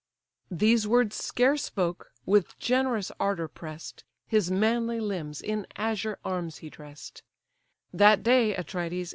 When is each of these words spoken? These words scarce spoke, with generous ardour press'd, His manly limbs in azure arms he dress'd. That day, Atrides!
These 0.49 0.87
words 0.87 1.15
scarce 1.15 1.63
spoke, 1.63 2.11
with 2.25 2.57
generous 2.57 3.11
ardour 3.19 3.47
press'd, 3.47 4.03
His 4.25 4.49
manly 4.49 4.99
limbs 4.99 5.43
in 5.43 5.67
azure 5.75 6.17
arms 6.25 6.57
he 6.57 6.71
dress'd. 6.71 7.21
That 7.93 8.23
day, 8.23 8.55
Atrides! 8.55 9.09